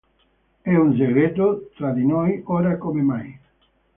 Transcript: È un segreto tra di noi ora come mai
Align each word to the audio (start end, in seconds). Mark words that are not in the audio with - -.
È 0.63 0.73
un 0.75 0.97
segreto 0.97 1.69
tra 1.75 1.91
di 1.91 2.03
noi 2.03 2.41
ora 2.45 2.75
come 2.79 3.01
mai 3.03 3.39